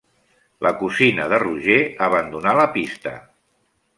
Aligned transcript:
La 0.67 0.71
cosina 0.79 1.27
de 1.33 1.39
Roger 1.43 1.77
abandonà 2.07 2.57
la 2.63 2.67
pista. 2.79 3.17